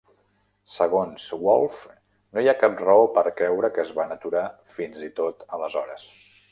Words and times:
Segons 0.75 1.25
Wolf, 1.47 1.83
no 2.37 2.45
hi 2.45 2.51
ha 2.53 2.57
cap 2.65 2.81
raó 2.87 3.05
per 3.19 3.25
creure 3.43 3.73
que 3.77 3.87
es 3.87 3.93
van 4.01 4.19
aturar 4.19 4.47
fins 4.79 5.09
i 5.11 5.13
tot 5.23 5.49
aleshores. 5.59 6.15